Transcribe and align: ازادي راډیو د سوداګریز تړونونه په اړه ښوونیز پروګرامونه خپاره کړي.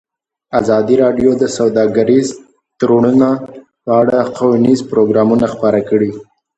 ازادي 0.59 0.95
راډیو 1.03 1.31
د 1.37 1.43
سوداګریز 1.57 2.27
تړونونه 2.79 3.29
په 3.83 3.91
اړه 4.01 4.17
ښوونیز 4.33 4.79
پروګرامونه 4.91 5.45
خپاره 5.53 5.79
کړي. 5.89 6.11